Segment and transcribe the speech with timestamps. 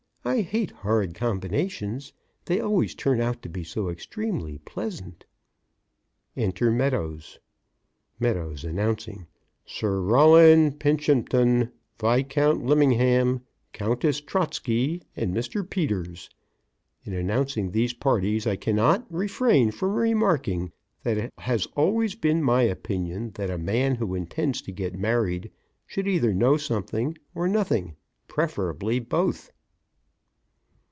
[0.23, 2.13] I hate horrid combinations;
[2.45, 5.25] they always turn out to be so extremely pleasant.
[6.37, 7.39] (Enter Meadows)
[8.19, 9.25] MEADOWS (announcing):
[9.65, 13.41] Sir Roland Pinshamton; Viscount Lemingham;
[13.73, 15.67] Countess Trotski and Mr.
[15.67, 16.29] Peters.
[17.03, 20.71] In announcing these parties I cannot refrain from remarking
[21.01, 25.51] that it has always been my opinion that a man who intends to get married
[25.87, 27.95] should either know something or nothing,
[28.27, 29.51] preferably both.